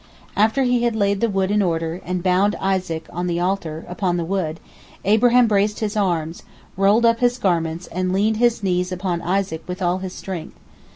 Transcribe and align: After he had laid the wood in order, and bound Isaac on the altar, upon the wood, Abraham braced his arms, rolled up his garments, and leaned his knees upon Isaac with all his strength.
After 0.35 0.63
he 0.63 0.81
had 0.81 0.95
laid 0.95 1.21
the 1.21 1.29
wood 1.29 1.51
in 1.51 1.61
order, 1.61 2.01
and 2.03 2.23
bound 2.23 2.55
Isaac 2.59 3.05
on 3.13 3.27
the 3.27 3.39
altar, 3.39 3.85
upon 3.87 4.17
the 4.17 4.25
wood, 4.25 4.59
Abraham 5.05 5.45
braced 5.45 5.79
his 5.79 5.95
arms, 5.95 6.41
rolled 6.75 7.05
up 7.05 7.19
his 7.19 7.37
garments, 7.37 7.85
and 7.85 8.11
leaned 8.11 8.37
his 8.37 8.63
knees 8.63 8.91
upon 8.91 9.21
Isaac 9.21 9.63
with 9.67 9.79
all 9.79 9.99
his 9.99 10.13
strength. 10.13 10.55